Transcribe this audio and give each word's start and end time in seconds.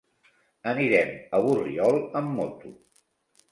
Anirem 0.71 1.11
a 1.37 1.43
Borriol 1.49 2.01
amb 2.23 2.35
moto. 2.41 2.75